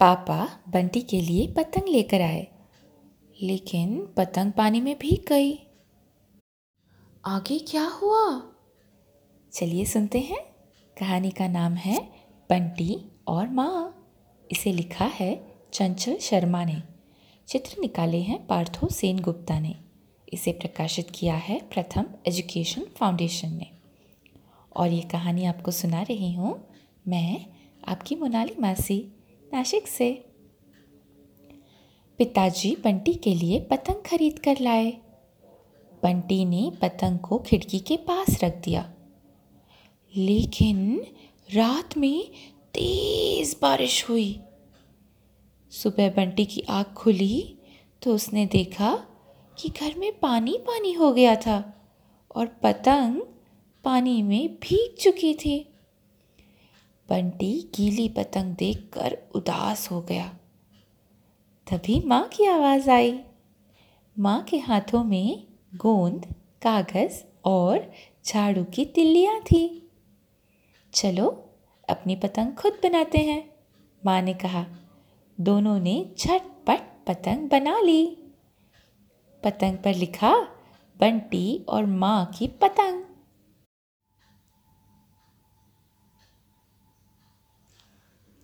[0.00, 2.46] पापा बंटी के लिए पतंग लेकर आए,
[3.42, 5.52] लेकिन पतंग पानी में भीग गई।
[7.24, 8.42] आगे क्या हुआ?
[9.52, 10.40] चलिए सुनते हैं।
[10.96, 12.00] कहानी का नाम है
[12.50, 12.96] बंटी
[13.28, 13.92] और माँ।
[14.52, 16.82] इसे लिखा है चंचल शर्मा ने।
[17.48, 19.74] चित्र निकाले हैं पार्थो सेन गुप्ता ने।
[20.32, 23.70] इसे प्रकाशित किया है प्रथम एजुकेशन फाउंडेशन ने।
[24.76, 26.68] और ये कहानी आपको सुना रही हूँ
[27.08, 27.46] मैं,
[27.88, 29.15] आपकी मोनाली मासी।
[29.56, 30.12] नासिक से।
[32.18, 34.90] पिताजी बंटी के लिए पतंग खरीद कर लाए।
[36.02, 38.94] बंटी ने पतंग को खिड़की के पास रख दिया।
[40.16, 41.06] लेकिन
[41.54, 42.28] रात में
[42.74, 44.40] तेज बारिश हुई।
[45.70, 47.58] सुबह बंटी की आँख खुली
[48.02, 49.06] तो उसने देखा
[49.58, 51.88] कि घर में पानी पानी हो गया था
[52.36, 53.20] और पतंग
[53.84, 55.72] पानी में भीग चुकी थी।
[57.08, 60.28] बंटी गीली पतंग देखकर उदास हो गया।
[61.70, 63.20] तभी माँ की आवाज़ आई।
[64.18, 67.92] माँ के हाथों में गोंद, कागज़ और
[68.24, 69.90] झाड़ू की तिल्लियाँ थी।
[70.94, 71.50] चलो,
[71.88, 73.50] अपनी पतंग खुद बनाते हैं,
[74.06, 74.66] माँ ने कहा।
[75.40, 78.18] दोनों ने झटपट पतंग बना ली।
[79.44, 80.48] पतंग पर लिखा,
[80.98, 83.05] बंटी और माँ की पतंग।